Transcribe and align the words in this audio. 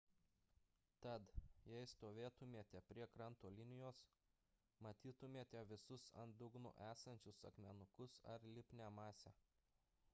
tad 1.05 1.33
jei 1.71 1.81
stovėtumėte 1.89 2.79
prie 2.91 3.05
kranto 3.15 3.51
linijos 3.57 3.99
matytumėte 4.85 5.63
visus 5.73 6.07
ant 6.23 6.39
dugno 6.41 6.71
esančius 6.87 7.43
akmenukus 7.51 8.17
ar 8.37 8.49
lipnią 8.57 8.89
masę 9.01 9.35